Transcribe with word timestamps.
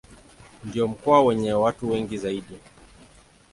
Ndio 0.63 0.87
mkoa 0.87 1.21
wenye 1.21 1.53
watu 1.53 1.89
wengi 1.91 2.17
zaidi. 2.17 2.57